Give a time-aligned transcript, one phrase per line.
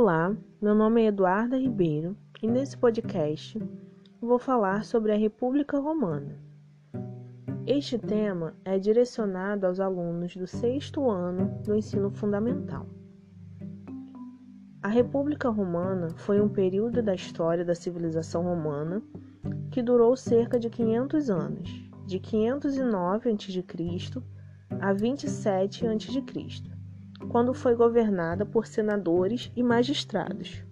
[0.00, 0.32] Olá,
[0.62, 3.60] meu nome é Eduarda Ribeiro e nesse podcast
[4.20, 6.38] vou falar sobre a República Romana.
[7.66, 12.86] Este tema é direcionado aos alunos do sexto ano do ensino fundamental.
[14.84, 19.02] A República Romana foi um período da história da civilização romana
[19.68, 23.64] que durou cerca de 500 anos, de 509 a.C.
[24.78, 26.77] a 27 a.C
[27.28, 30.62] quando foi governada por senadores e magistrados.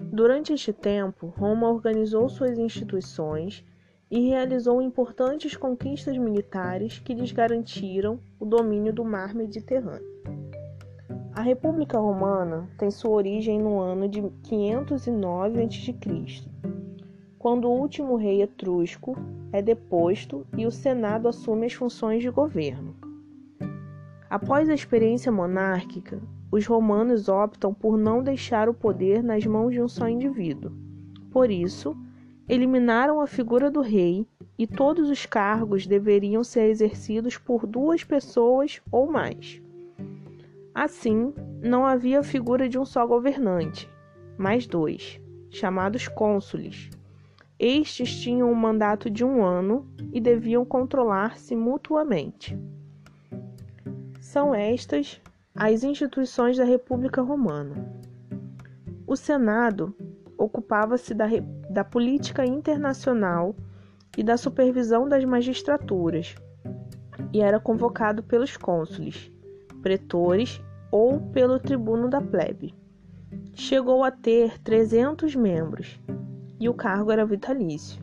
[0.00, 3.64] Durante este tempo, Roma organizou suas instituições
[4.10, 10.06] e realizou importantes conquistas militares que lhes garantiram o domínio do mar Mediterrâneo.
[11.34, 15.94] A República Romana tem sua origem no ano de 509 a.C.,
[17.38, 19.16] quando o último rei etrusco
[19.52, 23.07] é deposto e o Senado assume as funções de governo.
[24.30, 26.20] Após a experiência monárquica,
[26.52, 30.72] os romanos optam por não deixar o poder nas mãos de um só indivíduo.
[31.30, 31.96] Por isso,
[32.48, 34.26] eliminaram a figura do rei
[34.58, 39.62] e todos os cargos deveriam ser exercidos por duas pessoas ou mais.
[40.74, 43.88] Assim, não havia figura de um só governante,
[44.36, 46.90] mas dois, chamados cônsules.
[47.58, 52.56] Estes tinham um mandato de um ano e deviam controlar-se mutuamente.
[54.28, 55.22] São estas
[55.54, 57.90] as instituições da República Romana.
[59.06, 59.96] O Senado
[60.36, 61.24] ocupava-se da,
[61.70, 63.56] da política internacional
[64.18, 66.34] e da supervisão das magistraturas
[67.32, 69.32] e era convocado pelos cônsules,
[69.80, 72.74] pretores ou pelo tribuno da plebe.
[73.54, 75.98] Chegou a ter 300 membros
[76.60, 77.98] e o cargo era vitalício.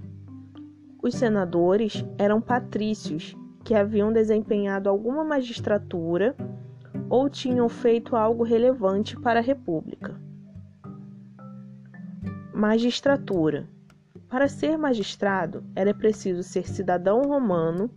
[1.03, 6.35] Os senadores eram patrícios que haviam desempenhado alguma magistratura
[7.09, 10.21] ou tinham feito algo relevante para a República.
[12.53, 13.67] Magistratura.
[14.29, 17.89] Para ser magistrado, era preciso ser cidadão romano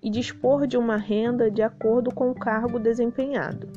[0.00, 3.68] e dispor de uma renda de acordo com o cargo desempenhado.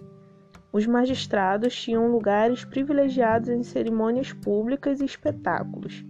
[0.71, 6.05] Os magistrados tinham lugares privilegiados em cerimônias públicas e espetáculos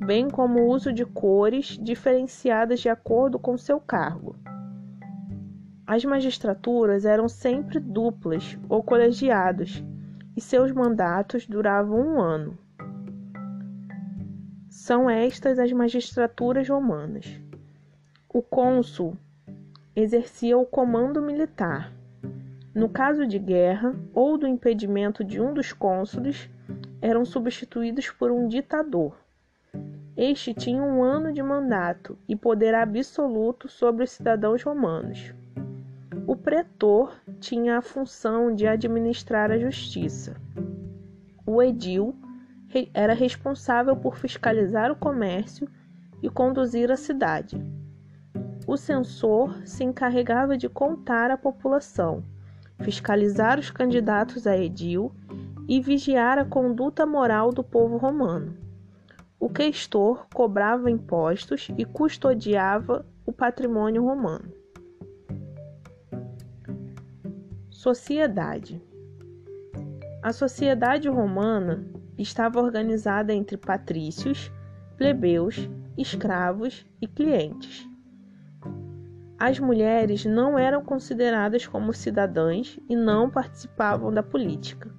[0.00, 4.34] bem como o uso de cores diferenciadas de acordo com seu cargo.
[5.86, 9.84] As magistraturas eram sempre duplas ou colegiados
[10.34, 12.56] e seus mandatos duravam um ano.
[14.70, 17.38] São estas as magistraturas romanas.
[18.32, 19.16] O cônsul
[19.94, 21.92] exercia o comando militar.
[22.74, 26.48] No caso de guerra ou do impedimento de um dos cônsules,
[27.02, 29.19] eram substituídos por um ditador.
[30.22, 35.32] Este tinha um ano de mandato e poder absoluto sobre os cidadãos romanos.
[36.26, 40.36] O pretor tinha a função de administrar a justiça.
[41.46, 42.14] O edil
[42.92, 45.66] era responsável por fiscalizar o comércio
[46.22, 47.58] e conduzir a cidade.
[48.66, 52.22] O censor se encarregava de contar a população,
[52.82, 55.14] fiscalizar os candidatos a edil
[55.66, 58.68] e vigiar a conduta moral do povo romano.
[59.40, 64.52] O questor cobrava impostos e custodiava o patrimônio romano.
[67.70, 68.78] Sociedade
[70.22, 71.86] A sociedade romana
[72.18, 74.52] estava organizada entre patrícios,
[74.98, 77.88] plebeus, escravos e clientes.
[79.38, 84.94] As mulheres não eram consideradas como cidadãs e não participavam da política.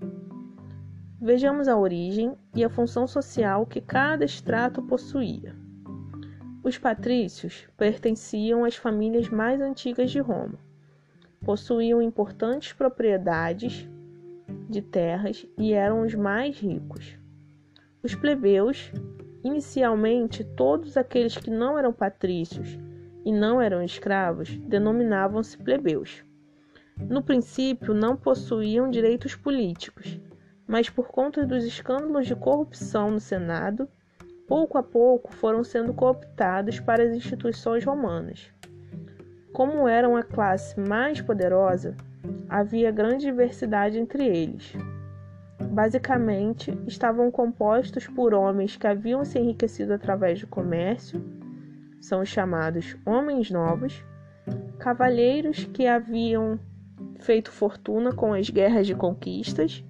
[1.23, 5.55] Vejamos a origem e a função social que cada estrato possuía.
[6.63, 10.57] Os patrícios pertenciam às famílias mais antigas de Roma.
[11.45, 13.87] Possuíam importantes propriedades
[14.67, 17.15] de terras e eram os mais ricos.
[18.01, 18.91] Os plebeus,
[19.43, 22.79] inicialmente todos aqueles que não eram patrícios
[23.23, 26.25] e não eram escravos, denominavam-se plebeus.
[26.97, 30.19] No princípio, não possuíam direitos políticos
[30.71, 33.89] mas por conta dos escândalos de corrupção no Senado,
[34.47, 38.53] pouco a pouco foram sendo cooptados para as instituições romanas.
[39.51, 41.93] Como eram a classe mais poderosa,
[42.47, 44.73] havia grande diversidade entre eles.
[45.59, 51.21] Basicamente, estavam compostos por homens que haviam se enriquecido através do comércio,
[51.99, 54.05] são os chamados homens novos,
[54.79, 56.57] cavalheiros que haviam
[57.19, 59.83] feito fortuna com as guerras de conquistas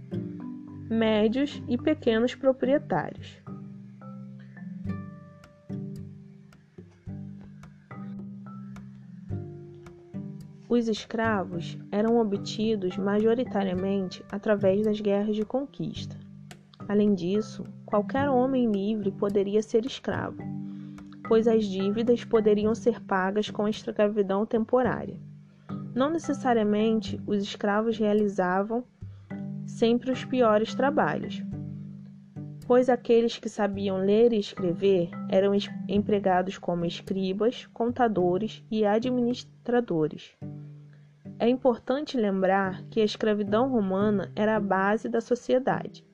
[0.92, 3.42] médios e pequenos proprietários.
[10.68, 16.18] Os escravos eram obtidos majoritariamente através das guerras de conquista.
[16.90, 20.44] Além disso, qualquer homem livre poderia ser escravo,
[21.26, 25.18] pois as dívidas poderiam ser pagas com a escravidão temporária.
[25.96, 28.84] Não necessariamente os escravos realizavam
[29.72, 31.42] sempre os piores trabalhos,
[32.68, 35.54] pois aqueles que sabiam ler e escrever eram
[35.88, 40.38] empregados como escribas, contadores e administradores.
[41.40, 46.06] É importante lembrar que a escravidão romana era a base da sociedade,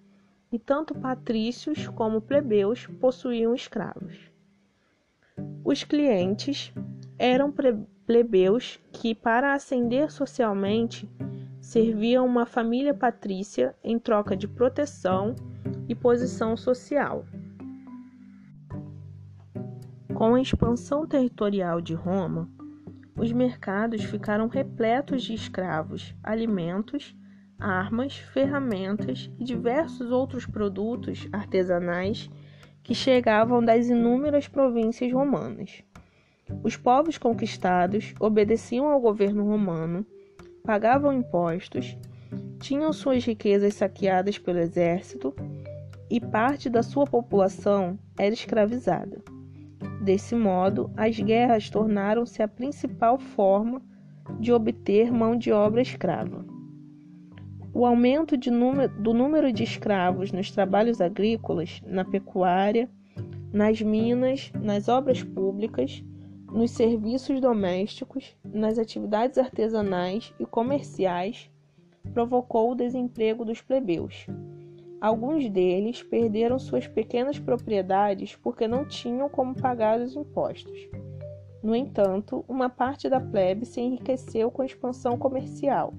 [0.51, 4.17] e tanto patrícios como plebeus possuíam escravos.
[5.65, 6.73] Os clientes
[7.19, 7.53] eram
[8.05, 11.09] plebeus que, para ascender socialmente,
[11.67, 15.35] serviam uma família patrícia em troca de proteção
[15.89, 17.25] e posição social.
[20.13, 22.49] Com a expansão territorial de Roma,
[23.17, 27.13] os mercados ficaram repletos de escravos, alimentos,
[27.59, 32.29] armas, ferramentas e diversos outros produtos artesanais
[32.81, 35.83] que chegavam das inúmeras províncias romanas.
[36.63, 40.05] Os povos conquistados obedeciam ao governo romano,
[40.67, 41.97] pagavam impostos,
[42.59, 45.33] tinham suas riquezas saqueadas pelo exército
[46.09, 49.23] e parte da sua população era escravizada.
[50.01, 53.81] Desse modo, as guerras tornaram-se a principal forma
[54.41, 56.45] de obter mão de obra escrava.
[57.73, 62.89] O aumento número, do número de escravos nos trabalhos agrícolas, na pecuária,
[63.53, 66.03] nas minas, nas obras públicas,
[66.51, 71.49] nos serviços domésticos, nas atividades artesanais e comerciais,
[72.13, 74.27] provocou o desemprego dos plebeus.
[74.99, 80.89] Alguns deles perderam suas pequenas propriedades porque não tinham como pagar os impostos.
[81.61, 85.93] No entanto, uma parte da plebe se enriqueceu com a expansão comercial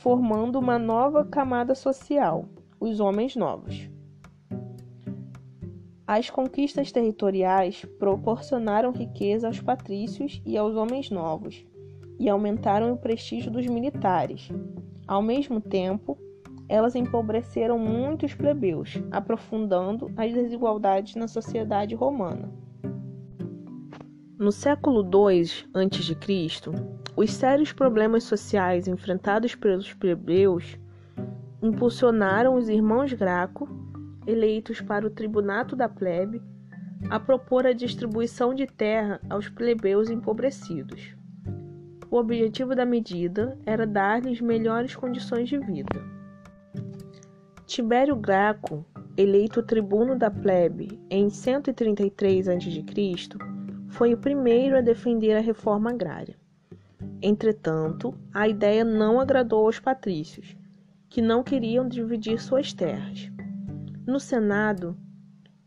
[0.00, 2.46] formando uma nova camada social,
[2.80, 3.90] os homens novos.
[6.12, 11.64] As conquistas territoriais proporcionaram riqueza aos patrícios e aos homens novos
[12.18, 14.48] e aumentaram o prestígio dos militares.
[15.06, 16.18] Ao mesmo tempo,
[16.68, 22.52] elas empobreceram muitos plebeus, aprofundando as desigualdades na sociedade romana.
[24.36, 26.70] No século II a.C.,
[27.14, 30.76] os sérios problemas sociais enfrentados pelos plebeus
[31.62, 33.68] impulsionaram os irmãos Graco,
[34.30, 36.40] eleitos para o tribunato da plebe,
[37.08, 41.14] a propor a distribuição de terra aos plebeus empobrecidos.
[42.10, 46.02] O objetivo da medida era dar-lhes melhores condições de vida.
[47.66, 48.84] Tibério Graco,
[49.16, 52.84] eleito tribuno da plebe em 133 a.C.,
[53.88, 56.36] foi o primeiro a defender a reforma agrária.
[57.22, 60.56] Entretanto, a ideia não agradou aos patrícios,
[61.08, 63.30] que não queriam dividir suas terras.
[64.06, 64.96] No Senado,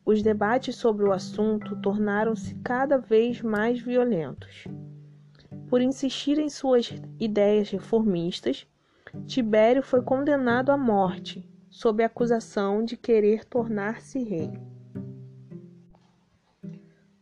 [0.06, 4.66] os debates sobre o assunto tornaram-se cada vez mais violentos.
[5.70, 8.68] Por insistir em suas ideias reformistas,
[9.26, 14.52] Tibério foi condenado à morte sob a acusação de querer tornar-se rei.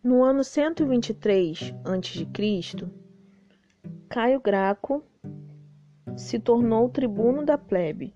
[0.03, 2.27] No ano 123 a.C.,
[4.09, 5.03] Caio Graco
[6.17, 8.13] se tornou tribuno da plebe.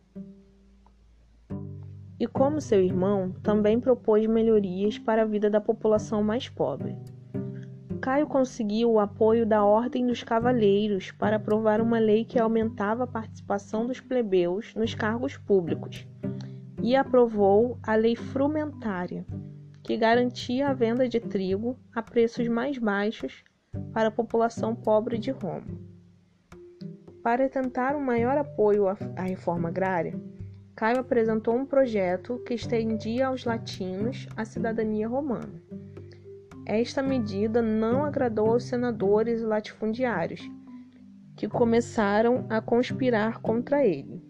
[2.20, 6.96] E como seu irmão, também propôs melhorias para a vida da população mais pobre.
[8.00, 13.08] Caio conseguiu o apoio da Ordem dos Cavaleiros para aprovar uma lei que aumentava a
[13.08, 16.08] participação dos plebeus nos cargos públicos
[16.84, 19.26] e aprovou a Lei Frumentária,
[19.82, 23.44] que garantia a venda de trigo a preços mais baixos
[23.92, 25.66] para a população pobre de Roma.
[27.24, 30.14] Para tentar um maior apoio à reforma agrária,
[30.76, 35.64] Caio apresentou um projeto que estendia aos latinos a cidadania romana.
[36.66, 40.42] Esta medida não agradou aos senadores e latifundiários,
[41.38, 44.22] que começaram a conspirar contra ele.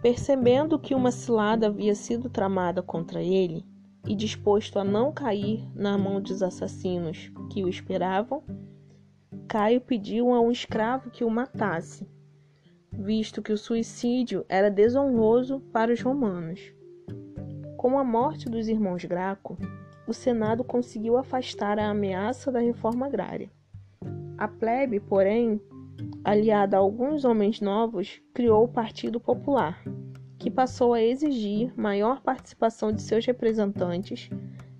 [0.00, 3.66] Percebendo que uma cilada havia sido tramada contra ele
[4.06, 8.44] e disposto a não cair na mão dos assassinos que o esperavam,
[9.48, 12.06] Caio pediu a um escravo que o matasse,
[12.98, 16.74] visto que o suicídio era desonroso para os romanos.
[17.76, 19.56] Com a morte dos irmãos Graco,
[20.04, 23.48] o Senado conseguiu afastar a ameaça da reforma agrária.
[24.36, 25.60] A plebe, porém,
[26.24, 29.80] aliada a alguns homens novos, criou o Partido Popular,
[30.36, 34.28] que passou a exigir maior participação de seus representantes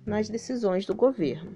[0.05, 1.55] nas decisões do governo.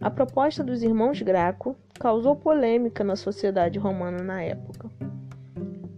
[0.00, 4.90] A proposta dos irmãos Graco causou polêmica na sociedade romana na época.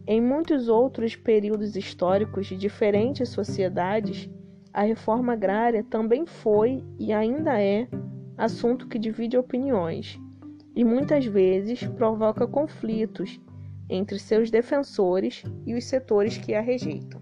[0.04, 4.28] Em muitos outros períodos históricos de diferentes sociedades,
[4.74, 7.86] a reforma agrária também foi e ainda é
[8.36, 10.18] assunto que divide opiniões
[10.74, 13.40] e muitas vezes provoca conflitos
[13.88, 17.21] entre seus defensores e os setores que a rejeitam.